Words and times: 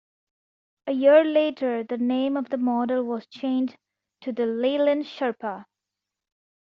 A 0.87 0.93
year 0.93 1.23
later 1.23 1.83
the 1.83 1.99
name 1.99 2.35
of 2.35 2.49
the 2.49 2.57
model 2.57 3.03
was 3.03 3.27
changed 3.27 3.77
to 4.21 4.31
the 4.31 4.47
"Leyland 4.47 5.05
Sherpa". 5.05 5.65